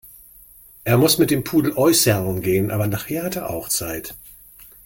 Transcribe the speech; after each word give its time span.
Er 0.83 0.97
muss 0.97 1.19
mit 1.19 1.29
dem 1.29 1.43
Pudel 1.43 1.73
äußerln 1.73 2.41
gehen, 2.41 2.71
aber 2.71 2.87
nachher 2.87 3.21
hat 3.23 3.35
er 3.35 3.51
auch 3.51 3.69
Zeit. 3.69 4.15